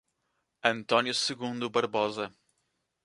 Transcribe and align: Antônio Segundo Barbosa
Antônio 0.63 1.13
Segundo 1.13 1.69
Barbosa 1.69 2.33